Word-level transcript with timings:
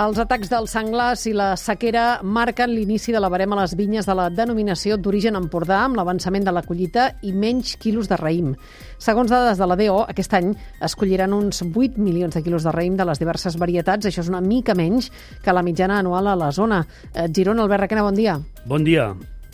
Els 0.00 0.16
atacs 0.16 0.48
dels 0.48 0.72
senglars 0.72 1.26
i 1.28 1.34
la 1.36 1.50
sequera 1.60 2.22
marquen 2.24 2.70
l'inici 2.72 3.12
de 3.12 3.20
la 3.20 3.28
barema 3.28 3.58
a 3.58 3.60
les 3.66 3.74
vinyes 3.76 4.06
de 4.08 4.14
la 4.16 4.30
denominació 4.32 4.96
d'origen 4.96 5.36
Empordà 5.36 5.82
amb 5.84 5.98
l'avançament 5.98 6.46
de 6.46 6.54
la 6.56 6.62
collita 6.64 7.10
i 7.20 7.34
menys 7.36 7.74
quilos 7.82 8.08
de 8.08 8.16
raïm. 8.16 8.54
Segons 8.96 9.28
dades 9.28 9.60
de 9.60 9.68
la 9.68 9.76
DO, 9.76 9.98
aquest 10.08 10.36
any 10.38 10.54
es 10.88 10.96
colliran 10.96 11.34
uns 11.36 11.60
8 11.66 11.98
milions 12.00 12.32
de 12.32 12.40
quilos 12.46 12.64
de 12.64 12.72
raïm 12.72 12.96
de 12.96 13.04
les 13.10 13.20
diverses 13.20 13.58
varietats. 13.60 14.08
Això 14.08 14.24
és 14.24 14.30
una 14.32 14.40
mica 14.40 14.72
menys 14.78 15.10
que 15.44 15.52
la 15.52 15.66
mitjana 15.66 16.00
anual 16.00 16.32
a 16.32 16.38
la 16.46 16.48
zona. 16.50 16.80
Eh, 17.12 17.28
Girona, 17.28 17.68
Albert 17.68 17.84
Requena, 17.84 18.06
bon 18.08 18.16
dia. 18.16 18.38
Bon 18.64 18.88
dia. 18.88 19.10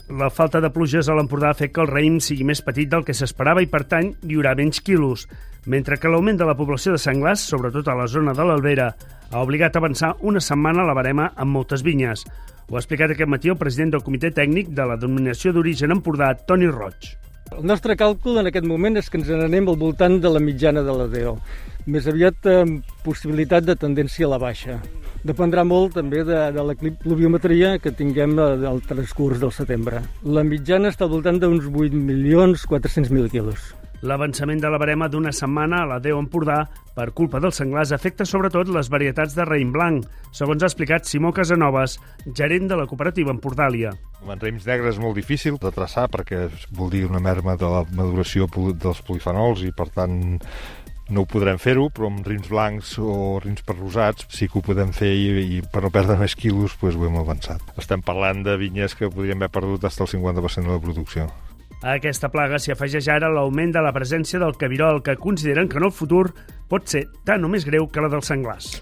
La 0.08 0.28
falta 0.30 0.60
de 0.62 0.68
pluges 0.70 1.08
a 1.10 1.14
l'Empordà 1.18 1.48
ha 1.50 1.56
fet 1.58 1.72
que 1.74 1.80
el 1.82 1.88
raïm 1.90 2.20
sigui 2.22 2.44
més 2.46 2.60
petit 2.62 2.86
del 2.86 3.02
que 3.02 3.14
s'esperava 3.16 3.62
i, 3.64 3.66
per 3.66 3.82
tant, 3.90 4.12
hi 4.22 4.36
haurà 4.38 4.52
menys 4.54 4.78
quilos, 4.86 5.24
mentre 5.66 5.98
que 5.98 6.06
l'augment 6.06 6.38
de 6.38 6.46
la 6.46 6.54
població 6.54 6.92
de 6.94 7.00
senglars, 7.02 7.42
sobretot 7.50 7.88
a 7.90 7.96
la 7.98 8.06
zona 8.06 8.30
de 8.32 8.46
l'Albera, 8.46 8.92
ha 9.32 9.42
obligat 9.42 9.74
a 9.74 9.82
avançar 9.82 10.12
una 10.22 10.38
setmana 10.38 10.84
la 10.86 10.94
barema 10.94 11.32
amb 11.34 11.50
moltes 11.58 11.82
vinyes. 11.82 12.22
Ho 12.70 12.76
ha 12.76 12.82
explicat 12.84 13.16
aquest 13.16 13.32
matí 13.32 13.50
el 13.50 13.58
president 13.58 13.96
del 13.96 14.04
Comitè 14.06 14.30
Tècnic 14.36 14.70
de 14.78 14.86
la 14.86 14.94
Denominació 14.94 15.50
d'Origen 15.52 15.96
Empordà, 15.96 16.30
Toni 16.38 16.70
Roig. 16.70 17.10
El 17.58 17.66
nostre 17.66 17.98
càlcul 17.98 18.38
en 18.38 18.46
aquest 18.46 18.66
moment 18.66 19.02
és 19.02 19.10
que 19.10 19.18
ens 19.18 19.34
n'anem 19.34 19.66
al 19.72 19.80
voltant 19.82 20.20
de 20.22 20.30
la 20.30 20.42
mitjana 20.42 20.86
de 20.86 20.94
la 20.94 21.10
DO. 21.10 21.34
Més 21.90 22.06
aviat 22.06 22.46
amb 22.54 22.94
possibilitat 23.02 23.66
de 23.66 23.74
tendència 23.74 24.30
a 24.30 24.32
la 24.36 24.38
baixa. 24.42 24.78
Dependrà 25.26 25.64
molt 25.66 25.96
també 25.96 26.20
de, 26.26 26.36
de 26.54 26.62
la 26.62 26.74
pluviometria 26.76 27.76
que 27.82 27.90
tinguem 27.98 28.36
al 28.38 28.78
transcurs 28.86 29.40
del 29.42 29.50
setembre. 29.54 30.04
La 30.22 30.44
mitjana 30.46 30.92
està 30.92 31.06
al 31.06 31.10
voltant 31.16 31.40
d'uns 31.42 31.66
8.400.000 31.66 33.32
quilos. 33.32 33.72
L'avançament 34.06 34.60
de 34.62 34.70
la 34.70 34.78
barema 34.78 35.08
d'una 35.10 35.32
setmana 35.34 35.80
a 35.82 35.88
la 35.88 35.98
Déu 36.04 36.20
Empordà 36.20 36.60
per 36.94 37.08
culpa 37.16 37.40
dels 37.42 37.58
senglars 37.58 37.94
afecta 37.96 38.26
sobretot 38.28 38.68
les 38.70 38.90
varietats 38.92 39.34
de 39.34 39.46
raïm 39.48 39.72
blanc, 39.74 40.04
segons 40.36 40.62
ha 40.62 40.70
explicat 40.70 41.08
Simó 41.08 41.32
Casanovas, 41.34 41.96
gerent 42.36 42.68
de 42.70 42.78
la 42.78 42.86
cooperativa 42.86 43.34
Empordàlia. 43.34 43.96
En 44.22 44.38
raïms 44.38 44.68
negres 44.68 44.94
és 44.94 45.02
molt 45.02 45.16
difícil 45.18 45.58
de 45.58 45.72
traçar 45.74 46.06
perquè 46.12 46.46
vol 46.76 46.92
dir 46.92 47.06
una 47.08 47.22
merma 47.24 47.56
de 47.58 47.72
la 47.72 47.82
maduració 47.96 48.46
dels 48.52 49.02
polifenols 49.06 49.64
i 49.66 49.72
per 49.74 49.88
tant 49.96 50.36
no 51.08 51.22
ho 51.22 51.28
podrem 51.30 51.58
fer-ho, 51.62 51.86
però 51.94 52.10
amb 52.10 52.26
rins 52.26 52.48
blancs 52.50 52.96
o 52.98 53.38
rins 53.42 53.62
perrosats 53.66 54.26
sí 54.34 54.48
que 54.50 54.58
ho 54.58 54.64
podem 54.66 54.92
fer 54.96 55.12
i, 55.14 55.26
i 55.58 55.60
per 55.62 55.84
no 55.84 55.92
perdre 55.94 56.18
més 56.20 56.34
quilos 56.38 56.74
doncs 56.80 56.98
ho 56.98 57.06
hem 57.06 57.18
avançat. 57.20 57.62
Estem 57.78 58.02
parlant 58.02 58.42
de 58.46 58.56
vinyes 58.60 58.96
que 58.98 59.10
podríem 59.10 59.42
haver 59.42 59.52
perdut 59.54 59.86
fins 59.86 60.00
al 60.02 60.10
50% 60.16 60.66
de 60.66 60.74
la 60.74 60.82
producció. 60.82 61.28
A 61.84 61.98
aquesta 61.98 62.30
plaga 62.32 62.58
s'hi 62.58 62.72
afegeix 62.72 63.06
ara 63.12 63.28
l'augment 63.30 63.74
de 63.74 63.82
la 63.84 63.92
presència 63.94 64.40
del 64.42 64.56
cabirol, 64.58 65.02
que 65.04 65.18
consideren 65.20 65.68
que 65.68 65.78
en 65.78 65.86
el 65.86 65.92
futur 65.92 66.30
pot 66.70 66.88
ser 66.88 67.04
tan 67.28 67.44
o 67.44 67.52
més 67.52 67.68
greu 67.68 67.86
que 67.86 68.02
la 68.02 68.10
dels 68.10 68.32
senglars. 68.32 68.80